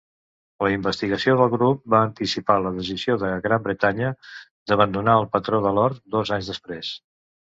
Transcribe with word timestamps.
La 0.65 0.69
investigació 0.75 1.33
del 1.41 1.51
grup 1.55 1.83
va 1.93 1.99
anticipar 2.05 2.55
la 2.63 2.71
decisió 2.77 3.17
de 3.23 3.29
Gran 3.45 3.63
Bretanya 3.67 4.09
d'abandonar 4.71 5.17
el 5.23 5.29
patró 5.37 5.63
de 5.67 5.75
l'or 5.79 5.99
dos 6.17 6.33
anys 6.39 6.49
després. 6.55 6.91